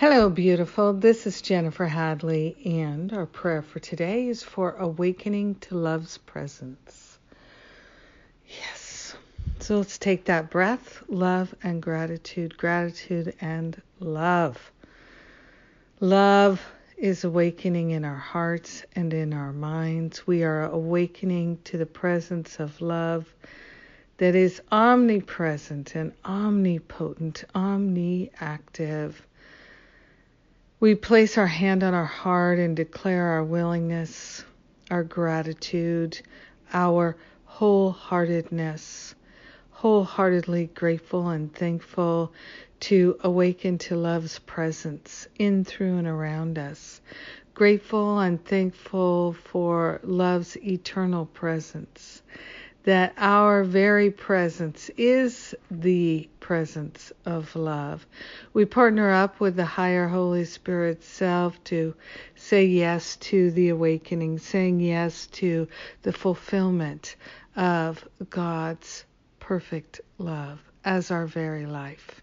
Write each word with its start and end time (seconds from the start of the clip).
Hello, 0.00 0.30
beautiful. 0.30 0.92
This 0.92 1.26
is 1.26 1.42
Jennifer 1.42 1.86
Hadley, 1.86 2.56
and 2.64 3.12
our 3.12 3.26
prayer 3.26 3.62
for 3.62 3.80
today 3.80 4.28
is 4.28 4.44
for 4.44 4.76
awakening 4.76 5.56
to 5.56 5.74
love's 5.74 6.18
presence. 6.18 7.18
Yes. 8.46 9.16
So 9.58 9.78
let's 9.78 9.98
take 9.98 10.26
that 10.26 10.50
breath 10.50 11.02
love 11.08 11.52
and 11.64 11.82
gratitude, 11.82 12.56
gratitude 12.56 13.34
and 13.40 13.82
love. 13.98 14.70
Love 15.98 16.64
is 16.96 17.24
awakening 17.24 17.90
in 17.90 18.04
our 18.04 18.14
hearts 18.14 18.84
and 18.94 19.12
in 19.12 19.34
our 19.34 19.52
minds. 19.52 20.28
We 20.28 20.44
are 20.44 20.66
awakening 20.66 21.58
to 21.64 21.76
the 21.76 21.86
presence 21.86 22.60
of 22.60 22.80
love 22.80 23.26
that 24.18 24.36
is 24.36 24.62
omnipresent 24.70 25.96
and 25.96 26.12
omnipotent, 26.24 27.42
omniactive 27.52 29.14
we 30.80 30.94
place 30.94 31.36
our 31.36 31.46
hand 31.46 31.82
on 31.82 31.92
our 31.92 32.04
heart 32.04 32.58
and 32.58 32.76
declare 32.76 33.26
our 33.26 33.42
willingness, 33.42 34.44
our 34.90 35.02
gratitude, 35.02 36.20
our 36.72 37.16
wholeheartedness, 37.50 39.14
wholeheartedly 39.70 40.66
grateful 40.74 41.30
and 41.30 41.52
thankful 41.52 42.32
to 42.78 43.18
awaken 43.24 43.76
to 43.76 43.96
love's 43.96 44.38
presence 44.40 45.26
in, 45.36 45.64
through, 45.64 45.96
and 45.98 46.06
around 46.06 46.58
us. 46.58 47.00
Grateful 47.54 48.20
and 48.20 48.44
thankful 48.44 49.32
for 49.32 49.98
love's 50.04 50.56
eternal 50.58 51.26
presence 51.26 52.22
that 52.88 53.12
our 53.18 53.64
very 53.64 54.10
presence 54.10 54.90
is 54.96 55.54
the 55.70 56.26
presence 56.40 57.12
of 57.26 57.54
love. 57.54 58.06
We 58.54 58.64
partner 58.64 59.10
up 59.10 59.40
with 59.40 59.56
the 59.56 59.66
higher 59.66 60.08
Holy 60.08 60.46
Spirit 60.46 61.04
self 61.04 61.62
to 61.64 61.92
say 62.34 62.64
yes 62.64 63.16
to 63.16 63.50
the 63.50 63.68
awakening, 63.68 64.38
saying 64.38 64.80
yes 64.80 65.26
to 65.32 65.68
the 66.00 66.14
fulfillment 66.14 67.16
of 67.56 68.08
God's 68.30 69.04
perfect 69.38 70.00
love 70.16 70.58
as 70.82 71.10
our 71.10 71.26
very 71.26 71.66
life. 71.66 72.22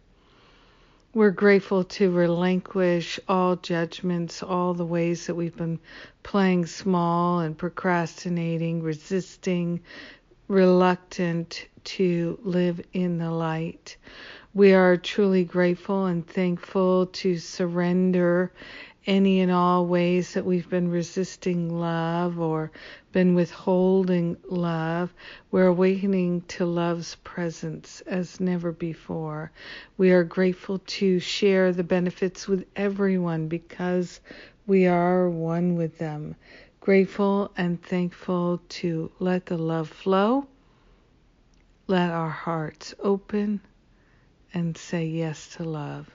We're 1.13 1.29
grateful 1.29 1.83
to 1.83 2.09
relinquish 2.09 3.19
all 3.29 3.55
judgments, 3.55 4.41
all 4.41 4.73
the 4.73 4.83
ways 4.83 5.27
that 5.27 5.35
we've 5.35 5.55
been 5.55 5.79
playing 6.23 6.65
small 6.65 7.41
and 7.41 7.55
procrastinating, 7.55 8.81
resisting, 8.81 9.81
reluctant 10.47 11.67
to 11.83 12.39
live 12.43 12.81
in 12.93 13.17
the 13.17 13.31
light. 13.31 13.97
We 14.53 14.73
are 14.73 14.95
truly 14.95 15.43
grateful 15.43 16.05
and 16.05 16.25
thankful 16.25 17.07
to 17.07 17.37
surrender 17.37 18.51
any 19.07 19.41
and 19.41 19.51
all 19.51 19.85
ways 19.85 20.33
that 20.33 20.45
we've 20.45 20.69
been 20.69 20.89
resisting 20.89 21.79
love 21.79 22.39
or 22.39 22.71
been 23.11 23.35
withholding 23.35 24.37
love. 24.49 25.13
We're 25.51 25.67
awakening 25.67 26.41
to 26.49 26.65
love's 26.65 27.15
presence 27.23 28.01
as 28.07 28.39
never 28.39 28.71
before. 28.71 29.51
We 29.97 30.11
are 30.11 30.23
grateful 30.23 30.79
to 30.79 31.19
share 31.19 31.71
the 31.71 31.83
benefits 31.83 32.47
with 32.47 32.65
everyone 32.75 33.47
because 33.47 34.19
we 34.67 34.87
are 34.87 35.29
one 35.29 35.75
with 35.75 35.97
them 35.97 36.35
grateful 36.85 37.51
and 37.57 37.81
thankful 37.81 38.61
to 38.69 39.11
let 39.17 39.47
the 39.47 39.57
love 39.57 39.89
flow, 39.89 40.45
let 41.87 42.11
our 42.11 42.29
hearts 42.29 42.93
open, 42.99 43.59
and 44.53 44.77
say 44.77 45.03
yes 45.03 45.55
to 45.55 45.63
love. 45.63 46.07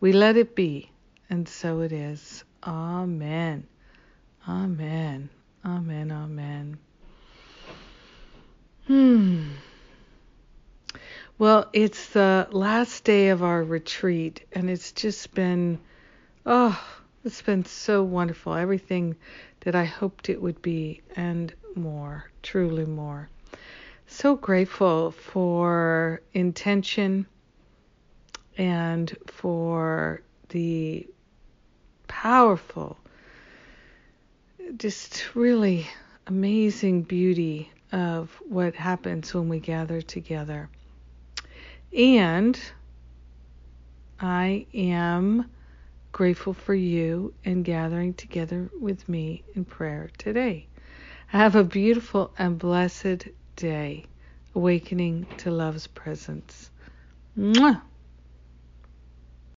We 0.00 0.12
let 0.14 0.38
it 0.38 0.56
be, 0.56 0.90
and 1.28 1.46
so 1.46 1.82
it 1.82 1.92
is. 1.92 2.42
Amen. 2.66 3.66
Amen. 4.48 5.28
Amen. 5.62 6.10
Amen. 6.10 6.78
Hmm. 8.86 9.48
Well, 11.36 11.68
it's 11.74 12.08
the 12.08 12.48
last 12.50 13.04
day 13.04 13.28
of 13.28 13.42
our 13.42 13.62
retreat, 13.62 14.46
and 14.52 14.70
it's 14.70 14.92
just 14.92 15.34
been, 15.34 15.78
oh, 16.46 16.82
it's 17.26 17.42
been 17.42 17.66
so 17.66 18.02
wonderful. 18.02 18.54
Everything 18.54 19.16
that 19.64 19.74
I 19.74 19.84
hoped 19.84 20.28
it 20.28 20.40
would 20.40 20.60
be, 20.62 21.00
and 21.16 21.52
more, 21.74 22.30
truly 22.42 22.84
more. 22.84 23.28
So 24.06 24.36
grateful 24.36 25.10
for 25.10 26.22
intention 26.32 27.26
and 28.56 29.16
for 29.26 30.22
the 30.50 31.06
powerful, 32.06 32.98
just 34.76 35.34
really 35.34 35.86
amazing 36.26 37.02
beauty 37.02 37.70
of 37.92 38.30
what 38.48 38.74
happens 38.74 39.34
when 39.34 39.48
we 39.48 39.60
gather 39.60 40.00
together. 40.00 40.68
And 41.96 42.58
I 44.20 44.66
am 44.74 45.50
grateful 46.14 46.54
for 46.54 46.74
you 46.74 47.34
and 47.44 47.64
gathering 47.64 48.14
together 48.14 48.70
with 48.80 49.08
me 49.08 49.42
in 49.56 49.64
prayer 49.64 50.08
today. 50.16 50.64
Have 51.26 51.56
a 51.56 51.64
beautiful 51.64 52.32
and 52.38 52.56
blessed 52.56 53.26
day, 53.56 54.04
awakening 54.54 55.26
to 55.38 55.50
love's 55.50 55.88
presence. 55.88 56.70
Mwah! 57.36 57.82